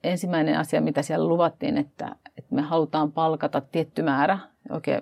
[0.05, 4.39] ensimmäinen asia, mitä siellä luvattiin, että, että me halutaan palkata tietty määrä,
[4.71, 5.01] oikein,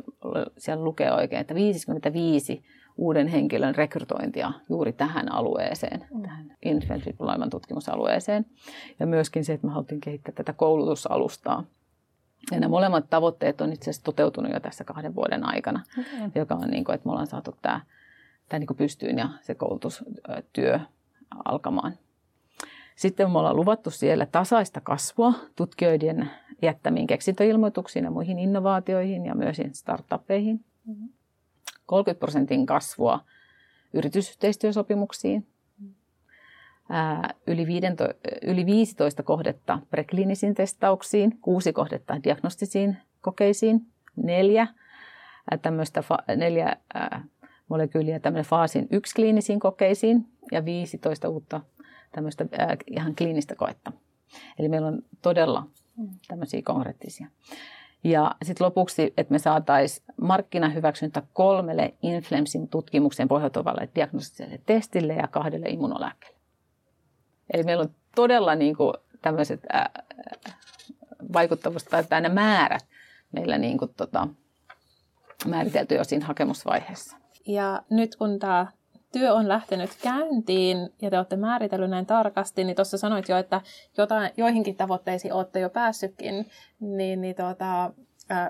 [0.59, 2.65] siellä lukee oikein, että 55
[2.97, 6.23] uuden henkilön rekrytointia juuri tähän alueeseen, mm.
[6.23, 8.47] tähän infektiofibrillaiman tutkimusalueeseen.
[9.01, 11.65] Ja myöskin se, että me haluttiin kehittää tätä koulutusalustaa.
[12.51, 16.31] Ja nämä molemmat tavoitteet on itse asiassa toteutunut jo tässä kahden vuoden aikana, okay.
[16.35, 17.81] joka on niin kuin, että me ollaan saatu tämä,
[18.49, 20.81] tämä niin kuin pystyyn ja se koulutustyö
[21.45, 21.93] alkamaan.
[22.97, 26.31] Sitten me ollaan luvattu siellä tasaista kasvua tutkijoiden
[26.63, 30.65] jättämiin keksintöilmoituksiin ja muihin innovaatioihin ja myös startuppeihin.
[30.87, 31.09] Mm-hmm.
[31.87, 33.21] 30 prosentin kasvua
[33.93, 35.47] yritysyhteistyösopimuksiin,
[37.47, 44.67] yli, 15, yli 15 kohdetta prekliinisiin testauksiin, kuusi kohdetta diagnostisiin kokeisiin, neljä
[45.63, 46.03] tämmöistä
[46.37, 46.77] neljä
[47.69, 51.61] molekyyliä tämmöinen faasin yksi kliinisiin kokeisiin ja 15 uutta
[52.13, 52.47] tämmöistä
[52.87, 53.93] ihan kliinistä koetta.
[54.59, 55.67] Eli meillä on todella
[56.29, 57.27] tämmöisiä konkreettisia.
[58.05, 65.69] Ja sitten lopuksi, että me saataisiin markkinahyväksyntä kolmelle Inflemsin tutkimuksen pohjautuvalle diagnostiselle testille ja kahdelle
[65.69, 66.39] immunolääkkeelle.
[67.53, 69.91] Eli meillä on todella niin kuin tämmöiset ää,
[71.33, 72.87] vaikuttavuus tai nämä määrät
[73.33, 74.29] meillä niin kuin, tota,
[75.47, 77.17] määritelty jo siinä hakemusvaiheessa.
[77.47, 78.67] Ja nyt kun tämä
[79.13, 83.61] työ on lähtenyt käyntiin ja te olette määritellyt näin tarkasti, niin tuossa sanoit jo, että
[83.99, 86.47] jotain, joihinkin tavoitteisiin olette jo päässytkin,
[86.81, 87.91] niin, niin tuota,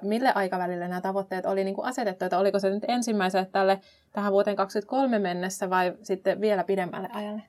[0.02, 3.80] mille aikavälille nämä tavoitteet oli niin kuin asetettu, että oliko se nyt ensimmäiselle tälle
[4.12, 7.42] tähän vuoteen 2023 mennessä vai sitten vielä pidemmälle ajalle?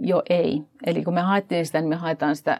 [0.00, 0.62] Joo, ei.
[0.86, 2.58] Eli kun me haettiin sitä, niin me haetaan sitä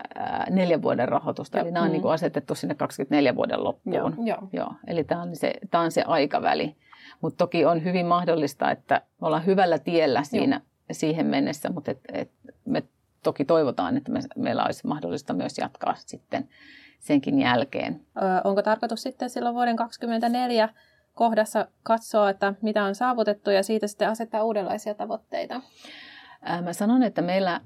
[0.50, 1.58] neljän vuoden rahoitusta.
[1.58, 1.64] Joo.
[1.64, 1.92] Eli nämä on mm.
[1.92, 3.94] niin kuin asetettu sinne 24 vuoden loppuun.
[3.94, 4.12] Joo.
[4.24, 4.48] Joo.
[4.52, 4.72] Joo.
[4.86, 6.76] Eli tämä on, se, tämä on se aikaväli.
[7.20, 10.60] Mutta toki on hyvin mahdollista, että me ollaan hyvällä tiellä siinä,
[10.92, 12.30] siihen mennessä, mutta et, et
[12.64, 12.82] me
[13.22, 16.48] toki toivotaan, että me, meillä olisi mahdollista myös jatkaa sitten
[16.98, 18.00] senkin jälkeen.
[18.16, 20.68] Ö, onko tarkoitus sitten silloin vuoden 2024
[21.14, 25.60] kohdassa katsoa, että mitä on saavutettu ja siitä sitten asettaa uudenlaisia tavoitteita?
[26.62, 27.60] Mä sanon, että meillä,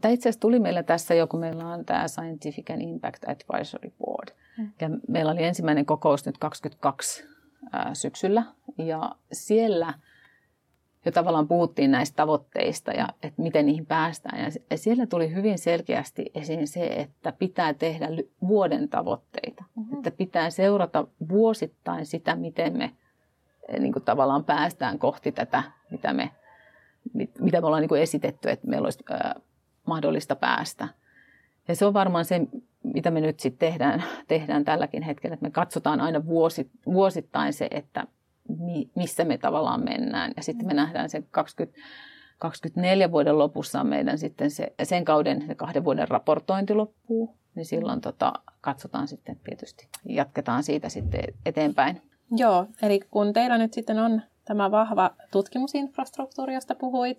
[0.00, 3.92] tämä itse asiassa tuli meillä tässä jo, kun meillä on tämä Scientific and Impact Advisory
[3.98, 4.28] Board.
[4.56, 4.72] Hmm.
[4.80, 7.31] Ja meillä oli ensimmäinen kokous nyt 22
[7.92, 8.42] syksyllä
[8.78, 9.94] ja siellä
[11.04, 14.52] jo tavallaan puhuttiin näistä tavoitteista ja että miten niihin päästään.
[14.70, 18.08] Ja siellä tuli hyvin selkeästi esiin se, että pitää tehdä
[18.48, 19.64] vuoden tavoitteita.
[19.76, 19.96] Mm-hmm.
[19.96, 22.92] Että pitää seurata vuosittain sitä, miten me
[23.68, 26.30] eh, niin kuin tavallaan päästään kohti tätä, mitä me,
[27.40, 29.04] mitä me ollaan niin kuin esitetty, että meillä olisi
[29.86, 30.88] mahdollista päästä.
[31.68, 32.40] Ja se on varmaan se,
[32.84, 37.68] mitä me nyt sitten tehdään, tehdään tälläkin hetkellä, että me katsotaan aina vuosi, vuosittain se,
[37.70, 38.06] että
[38.58, 40.32] mi, missä me tavallaan mennään.
[40.36, 41.78] Ja sitten me nähdään se 20,
[42.38, 48.00] 24 vuoden lopussa meidän sitten se, sen kauden, se kahden vuoden raportointi loppuu, niin silloin
[48.00, 52.02] tota, katsotaan sitten tietysti, jatketaan siitä sitten eteenpäin.
[52.30, 57.18] Joo, eli kun teillä nyt sitten on tämä vahva tutkimusinfrastruktuuri, josta puhuit,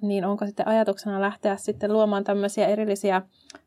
[0.00, 3.22] niin onko sitten ajatuksena lähteä sitten luomaan tämmöisiä erillisiä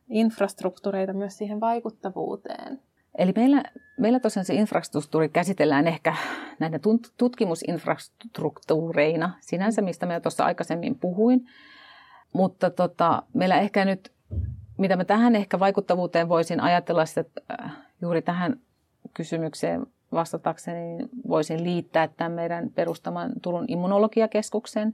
[0.10, 2.80] infrastruktuureita myös siihen vaikuttavuuteen?
[3.18, 3.64] Eli meillä,
[4.00, 6.16] meillä tosiaan se infrastruktuuri käsitellään ehkä
[6.60, 6.80] näiden
[7.18, 11.46] tutkimusinfrastruktuureina sinänsä, mistä minä tuossa aikaisemmin puhuin.
[12.34, 14.16] Mutta tota, meillä ehkä nyt
[14.78, 17.70] mitä mä tähän ehkä vaikuttavuuteen voisin ajatella, että
[18.02, 18.60] juuri tähän
[19.14, 24.94] kysymykseen vastatakseni niin voisin liittää tämän meidän perustaman Turun immunologiakeskuksen,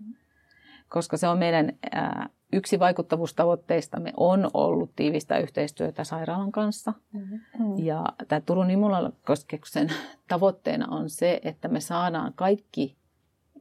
[0.89, 6.93] koska se on meidän ää, yksi vaikuttavuustavoitteistamme on ollut tiivistä yhteistyötä sairaalan kanssa.
[7.13, 7.39] Mm-hmm.
[7.78, 9.89] Ja tämä Turun immunologiakeskuksen
[10.28, 12.97] tavoitteena on se, että me saadaan kaikki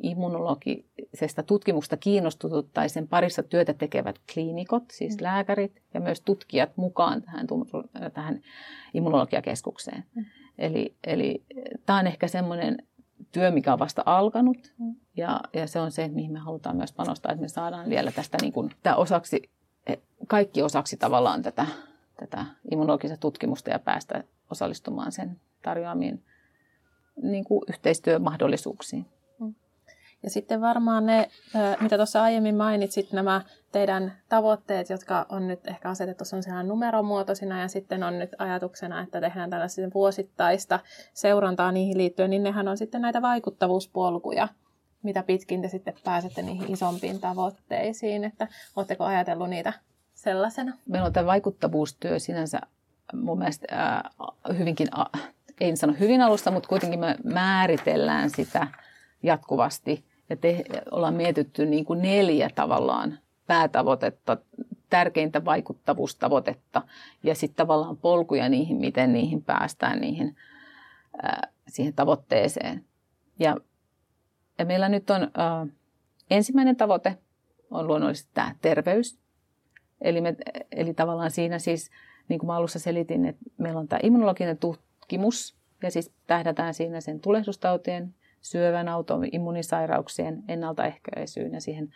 [0.02, 5.22] immunologisesta tutkimusta kiinnostutut tai sen parissa työtä tekevät kliinikot, siis mm.
[5.22, 7.46] lääkärit ja myös tutkijat mukaan tähän,
[8.14, 8.40] tähän
[8.94, 10.04] immunologiakeskukseen.
[10.14, 10.24] Mm.
[10.60, 11.44] Eli, eli
[11.86, 12.78] tämä on ehkä semmoinen
[13.32, 14.72] työ, mikä on vasta alkanut
[15.16, 18.38] ja, ja se on se, mihin me halutaan myös panostaa, että me saadaan vielä tästä
[18.40, 19.50] niin kuin, tämä osaksi,
[20.26, 21.66] kaikki osaksi tavallaan tätä,
[22.16, 26.22] tätä immunologista tutkimusta ja päästä osallistumaan sen tarjoamiin
[27.22, 29.06] niin kuin yhteistyömahdollisuuksiin.
[30.22, 31.28] Ja sitten varmaan ne,
[31.80, 33.40] mitä tuossa aiemmin mainitsit, nämä
[33.72, 39.20] teidän tavoitteet, jotka on nyt ehkä asetettu sellaisena numeromuotoisina ja sitten on nyt ajatuksena, että
[39.20, 40.80] tehdään tällaisia vuosittaista
[41.14, 44.48] seurantaa niihin liittyen, niin nehän on sitten näitä vaikuttavuuspolkuja,
[45.02, 49.72] mitä pitkin te sitten pääsette niihin isompiin tavoitteisiin, että oletteko ajatellut niitä
[50.14, 50.76] sellaisena?
[50.86, 52.60] Meillä on tämä vaikuttavuustyö sinänsä
[53.14, 55.30] mun mielestä äh, hyvinkin, äh,
[55.60, 58.66] en sano hyvin alusta, mutta kuitenkin me määritellään sitä
[59.22, 64.36] jatkuvasti ja te, ollaan mietitty niin kuin neljä tavallaan päätavoitetta,
[64.90, 66.82] tärkeintä vaikuttavuustavoitetta
[67.22, 70.36] ja sitten tavallaan polkuja niihin, miten niihin päästään niihin,
[71.22, 72.84] ää, siihen tavoitteeseen.
[73.38, 73.56] Ja,
[74.58, 75.66] ja meillä nyt on ää,
[76.30, 77.18] ensimmäinen tavoite
[77.70, 79.18] on luonnollisesti tämä terveys.
[80.00, 80.36] Eli, me,
[80.72, 81.90] eli tavallaan siinä siis,
[82.28, 87.00] niin kuin mä alussa selitin, että meillä on tämä immunologinen tutkimus, ja siis tähdätään siinä
[87.00, 91.94] sen tulehdustautien syövän, autoimmunisairauksien ennaltaehkäisyyn ja siihen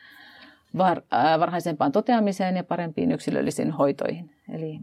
[0.79, 4.37] var, äh, varhaisempaan toteamiseen ja parempiin yksilöllisiin hoitoihin.
[4.49, 4.81] Eli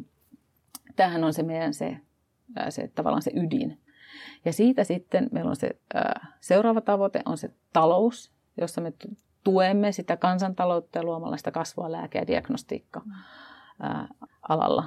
[0.95, 1.97] tämähän on se meidän se,
[2.60, 3.80] äh, se tavallaan se ydin.
[4.45, 8.93] Ja siitä sitten meillä on se äh, seuraava tavoite, on se talous, jossa me
[9.43, 13.02] tuemme sitä kansantaloutta ja luomalla sitä kasvua lääke- ja diagnostiikka
[13.84, 14.08] äh,
[14.50, 14.84] alalla.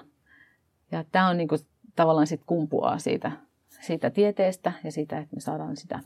[0.92, 1.56] Ja tämä on niinku,
[1.96, 3.32] tavallaan sitten kumpuaa siitä,
[3.80, 6.00] siitä tieteestä ja siitä, että me saadaan sitä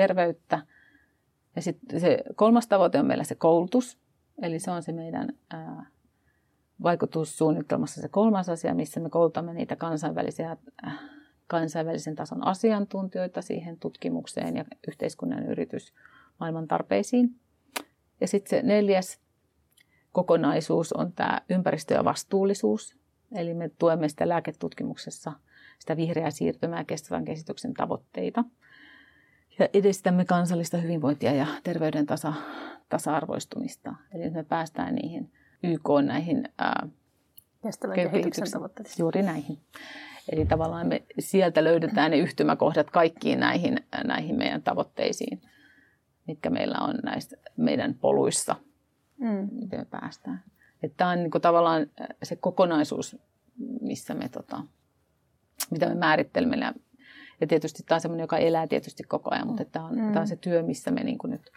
[0.00, 0.62] terveyttä.
[1.56, 3.98] Ja sitten se kolmas tavoite on meillä se koulutus,
[4.42, 5.86] eli se on se meidän ää,
[6.82, 10.98] vaikutussuunnitelmassa se kolmas asia, missä me koulutamme niitä kansainvälisiä, äh,
[11.46, 15.94] kansainvälisen tason asiantuntijoita siihen tutkimukseen ja yhteiskunnan yritys
[16.40, 17.36] maailman tarpeisiin.
[18.20, 19.20] Ja sitten se neljäs
[20.12, 22.96] kokonaisuus on tämä ympäristö- ja vastuullisuus.
[23.32, 25.32] Eli me tuemme sitä lääketutkimuksessa
[25.78, 28.44] sitä vihreää siirtymää kestävän kehityksen tavoitteita–
[29.60, 32.32] ja edistämme kansallista hyvinvointia ja terveyden tasa,
[32.88, 33.94] tasa-arvoistumista.
[34.14, 36.88] Eli me päästään niihin YK näihin ää,
[37.62, 38.96] kestävän kehityksen tavoitteisiin.
[38.98, 39.58] Juuri näihin.
[40.32, 45.42] Eli tavallaan me sieltä löydetään ne yhtymäkohdat kaikkiin näihin, näihin meidän tavoitteisiin,
[46.26, 48.56] mitkä meillä on näistä meidän poluissa,
[49.18, 49.48] mm.
[49.52, 50.42] miten me päästään.
[50.96, 51.86] Tämä on niin kuin tavallaan
[52.22, 53.16] se kokonaisuus,
[53.80, 54.62] missä me, tota,
[55.70, 56.56] mitä me määrittelemme
[57.40, 60.08] ja tietysti tämä on semmoinen, joka elää tietysti koko ajan, mutta tämä on, mm.
[60.08, 61.52] tämä on se työ, missä me niin kuin nyt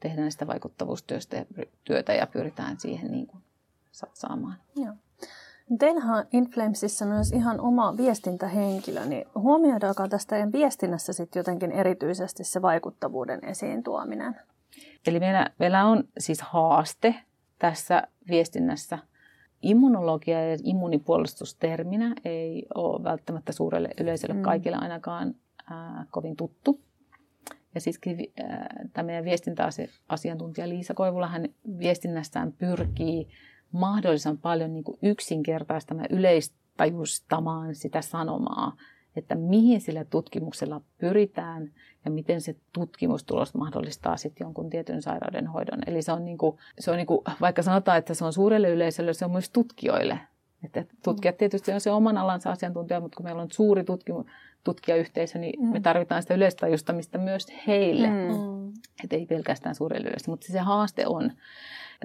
[0.00, 1.44] tehdään sitä vaikuttavuustyöstä ja,
[1.84, 3.42] työtä ja pyritään siihen niin kuin
[3.92, 4.56] satsaamaan.
[4.76, 4.94] Joo.
[5.78, 12.44] Teillähän on Inflamesissa myös ihan oma viestintähenkilö, niin huomioidaanko tästä teidän viestinnässä sitten jotenkin erityisesti
[12.44, 14.40] se vaikuttavuuden esiin tuominen?
[15.06, 17.14] Eli meillä, meillä on siis haaste
[17.58, 18.98] tässä viestinnässä–
[19.62, 24.42] immunologia ja immunipuolustusterminä ei ole välttämättä suurelle yleisölle mm.
[24.42, 25.34] kaikille ainakaan
[25.70, 26.80] ää, kovin tuttu.
[27.74, 28.00] Ja siis
[28.92, 31.48] tämä meidän viestintäasiantuntija Liisa Koivula, hän
[31.78, 33.28] viestinnästään pyrkii
[33.72, 38.76] mahdollisimman paljon niin kuin yksinkertaistamaan yleistajustamaan sitä sanomaa,
[39.16, 41.72] että mihin sillä tutkimuksella pyritään
[42.04, 45.78] ja miten se tutkimustulos mahdollistaa sitten jonkun tietyn sairauden hoidon.
[45.86, 48.70] Eli se on, niin kuin, se on niin kuin, vaikka sanotaan, että se on suurelle
[48.70, 50.18] yleisölle, se on myös tutkijoille.
[50.64, 54.24] Että tutkijat tietysti on se oman alansa asiantuntija, mutta kun meillä on suuri tutkimu,
[54.64, 55.72] tutkijayhteisö, niin mm.
[55.72, 58.08] me tarvitaan sitä yleistajustamista myös heille.
[58.08, 58.72] Mm.
[59.04, 61.32] Että ei pelkästään suurelle yleisölle, mutta se haaste on.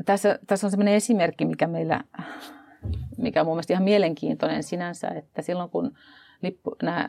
[0.06, 2.04] Tässä, tässä on sellainen esimerkki, mikä meillä,
[3.18, 5.92] mikä on mun mielestä ihan mielenkiintoinen sinänsä, että silloin kun
[6.42, 7.08] lippu, nämä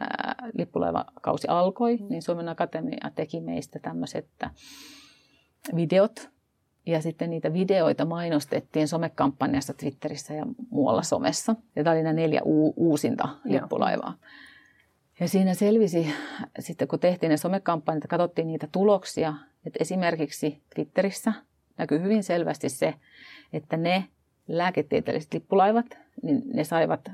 [0.55, 2.07] lippulaivakausi alkoi, mm.
[2.09, 4.29] niin Suomen Akatemia teki meistä tämmöiset
[5.77, 6.31] videot.
[6.87, 11.57] Ja sitten niitä videoita mainostettiin somekampanjassa Twitterissä ja muualla somessa.
[11.77, 14.15] Ja tämä oli nämä neljä u- uusinta lippulaivaa.
[15.21, 16.15] Ja siinä selvisi,
[16.59, 19.35] sitten kun tehtiin ne somekampanjat, katsottiin niitä tuloksia,
[19.67, 21.33] että esimerkiksi Twitterissä
[21.79, 22.95] näkyy hyvin selvästi se,
[23.53, 24.05] että ne
[24.49, 25.87] lääketieteelliset lippulaivat,
[26.23, 27.11] niin ne saivat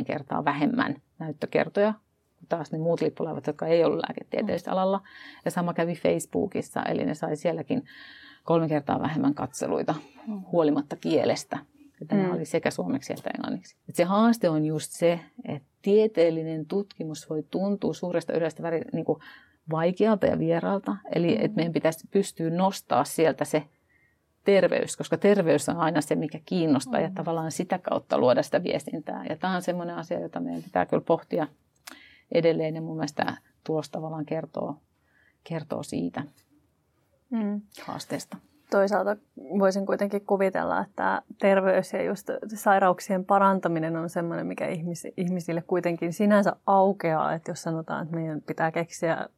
[0.00, 1.94] 6-10 kertaa vähemmän näyttökertoja
[2.38, 5.00] kuin taas ne muut lippulaivat, jotka ei ollut lääketieteellisellä alalla.
[5.44, 7.84] Ja sama kävi Facebookissa, eli ne sai sielläkin
[8.44, 9.94] kolme kertaa vähemmän katseluita
[10.52, 11.58] huolimatta kielestä.
[12.02, 12.30] Että mm.
[12.30, 13.76] oli sekä suomeksi että englanniksi.
[13.88, 19.04] Et se haaste on just se, että tieteellinen tutkimus voi tuntua suuresta yleistä väri, niin
[19.04, 19.18] kuin
[19.70, 20.96] vaikealta ja vieraalta.
[21.14, 21.44] Eli mm.
[21.44, 23.62] että meidän pitäisi pystyä nostaa sieltä se
[24.44, 27.04] terveys, koska terveys on aina se, mikä kiinnostaa mm.
[27.04, 29.24] ja tavallaan sitä kautta luoda sitä viestintää.
[29.28, 31.46] Ja tämä on semmoinen asia, jota meidän pitää kyllä pohtia
[32.32, 34.76] edelleen ja mun mielestä tuossa tavallaan kertoo,
[35.44, 36.22] kertoo siitä
[37.30, 37.60] mm.
[37.82, 38.36] haasteesta.
[38.70, 39.16] Toisaalta
[39.58, 44.68] voisin kuitenkin kuvitella, että terveys ja just sairauksien parantaminen on semmoinen, mikä
[45.16, 47.34] ihmisille kuitenkin sinänsä aukeaa.
[47.34, 49.28] Että jos sanotaan, että meidän pitää keksiä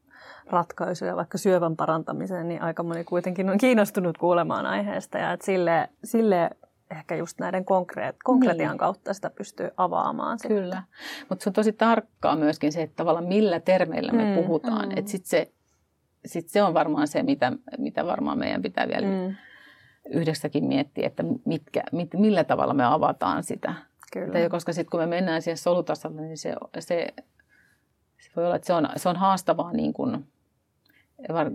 [0.46, 5.18] ratkaisuja vaikka syövän parantamiseen, niin aika moni kuitenkin on kiinnostunut kuulemaan aiheesta.
[5.18, 6.50] Ja että sille, sille
[6.90, 8.78] ehkä just näiden konkreet, konkretian niin.
[8.78, 10.38] kautta sitä pystyy avaamaan.
[10.48, 10.82] Kyllä,
[11.28, 14.88] mutta se on tosi tarkkaa myöskin se, että tavallaan millä termeillä me mm, puhutaan.
[14.88, 14.98] Mm.
[14.98, 15.52] Että sitten se,
[16.26, 19.34] sit se on varmaan se, mitä, mitä varmaan meidän pitää vielä mm.
[20.10, 23.74] yhdessäkin miettiä, että mitkä, mit, millä tavalla me avataan sitä.
[24.12, 24.38] Kyllä.
[24.38, 27.06] Että koska sitten kun me mennään siihen solutasolle, niin se, se,
[28.24, 30.26] se voi olla, että se on, se on haastavaa niin kuin,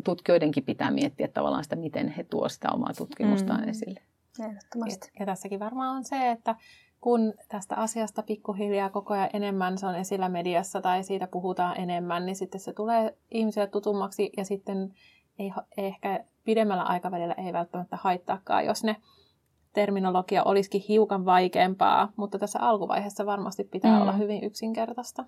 [0.04, 3.70] tutkijoidenkin pitää miettiä tavallaan sitä, miten he tuovat sitä omaa tutkimustaan mm.
[3.70, 4.02] esille.
[4.40, 5.08] Ehdottomasti.
[5.08, 6.56] Ja, ja tässäkin varmaan on se, että
[7.02, 12.26] kun tästä asiasta pikkuhiljaa koko ajan enemmän se on esillä mediassa tai siitä puhutaan enemmän,
[12.26, 14.94] niin sitten se tulee ihmisille tutummaksi ja sitten
[15.40, 18.96] ei ehkä pidemmällä aikavälillä ei välttämättä haittaakaan, jos ne
[19.74, 24.02] terminologia olisikin hiukan vaikeampaa, mutta tässä alkuvaiheessa varmasti pitää mm.
[24.02, 25.26] olla hyvin yksinkertaista.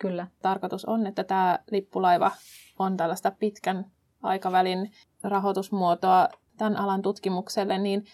[0.00, 0.26] Kyllä.
[0.42, 2.30] Tarkoitus on, että tämä lippulaiva
[2.78, 3.90] on tällaista pitkän
[4.22, 4.90] aikavälin
[5.22, 8.04] rahoitusmuotoa tämän alan tutkimukselle, niin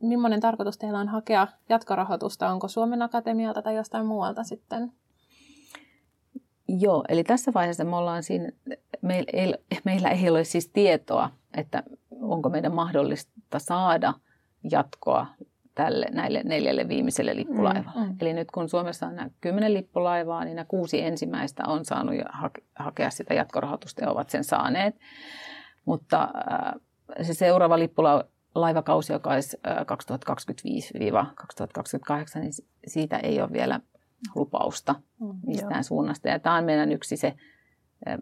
[0.00, 2.50] millainen tarkoitus teillä on hakea jatkorahoitusta?
[2.50, 4.92] Onko Suomen Akatemialta tai jostain muualta sitten?
[6.68, 8.52] Joo, eli tässä vaiheessa me ollaan siinä,
[9.02, 11.82] meillä ei, meillä ei ole siis tietoa, että
[12.20, 14.14] onko meidän mahdollista saada
[14.70, 15.26] jatkoa
[15.74, 18.06] tälle, näille neljälle viimeiselle lippulaivalle.
[18.06, 18.16] Mm, mm.
[18.20, 22.14] Eli nyt kun Suomessa on nämä kymmenen lippulaivaa, niin nämä kuusi ensimmäistä on saanut
[22.76, 24.94] hakea sitä jatkorahoitusta ja ovat sen saaneet.
[25.84, 26.28] Mutta
[27.22, 29.56] se seuraava lippulaivakausi, joka olisi
[32.36, 32.52] 2025-2028, niin
[32.86, 33.80] siitä ei ole vielä
[34.34, 35.82] lupausta mm, mistään joo.
[35.82, 36.28] suunnasta.
[36.28, 37.34] Ja tämä on meidän yksi se,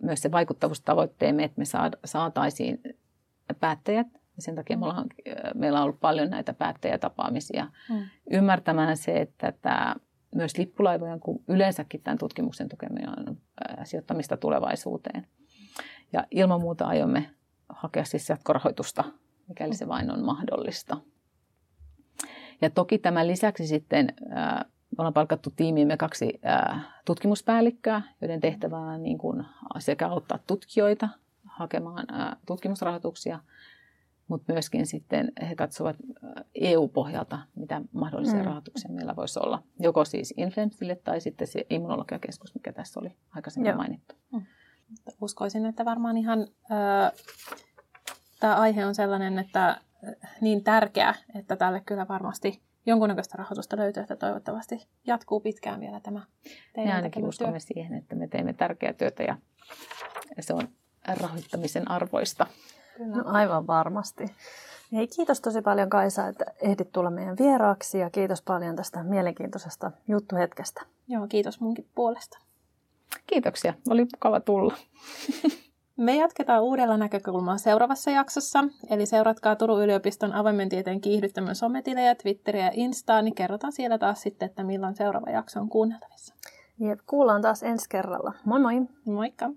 [0.02, 1.64] myös se vaikuttavuustavoitteemme, että me
[2.04, 2.82] saataisiin
[3.60, 5.06] päättäjät ja sen takia me ollaan,
[5.54, 8.04] meillä on ollut paljon näitä päättäjätapaamisia mm.
[8.30, 9.94] ymmärtämään se, että tämä
[10.34, 13.36] myös lippulaivojen kuin yleensäkin tämän tutkimuksen tukeminen on
[13.84, 15.26] sijoittamista tulevaisuuteen.
[16.12, 17.30] Ja ilman muuta aiomme
[17.68, 19.04] hakea siis jatkorahoitusta,
[19.48, 20.96] mikäli se vain on mahdollista.
[22.60, 24.64] Ja toki tämän lisäksi sitten äh,
[24.98, 26.40] ollaan palkattu tiimiimme kaksi
[27.04, 29.44] tutkimuspäällikköä, joiden tehtävä on niin kuin
[29.78, 31.08] sekä auttaa tutkijoita
[31.44, 32.06] hakemaan
[32.46, 33.40] tutkimusrahoituksia,
[34.32, 35.96] mutta myöskin sitten he katsovat
[36.54, 38.44] EU-pohjalta, mitä mahdollisia mm.
[38.44, 39.62] rahoituksia meillä voisi olla.
[39.80, 43.76] Joko siis Inflamesille tai sitten se immunologiakeskus, mikä tässä oli aikaisemmin Joo.
[43.76, 44.14] mainittu.
[44.32, 44.42] Mm.
[45.20, 47.12] Uskoisin, että varmaan ihan äh,
[48.40, 49.80] tämä aihe on sellainen, että
[50.40, 56.22] niin tärkeä, että tälle kyllä varmasti jonkunnäköistä rahoitusta löytyy, että toivottavasti jatkuu pitkään vielä tämä
[56.74, 57.60] teidän Me ainakin uskomme työ.
[57.60, 59.36] siihen, että me teemme tärkeää työtä ja
[60.40, 60.68] se on
[61.20, 62.46] rahoittamisen arvoista.
[62.96, 63.16] Kyllä.
[63.16, 64.24] No, aivan varmasti.
[64.92, 69.90] Hei, kiitos tosi paljon Kaisa, että ehdit tulla meidän vieraaksi ja kiitos paljon tästä mielenkiintoisesta
[70.08, 70.82] juttuhetkestä.
[71.08, 72.38] Joo, kiitos munkin puolesta.
[73.26, 74.74] Kiitoksia, oli mukava tulla.
[75.96, 82.64] Me jatketaan uudella näkökulmalla seuraavassa jaksossa, eli seuratkaa Turun yliopiston avoimen tieteen kiihdyttämön sometilejä, Twitteriä
[82.64, 86.34] ja Instaa, niin kerrotaan siellä taas sitten, että milloin seuraava jakso on kuunneltavissa.
[86.78, 88.32] Jep, kuullaan taas ensi kerralla.
[88.44, 88.82] Moi moi!
[89.04, 89.50] Moikka!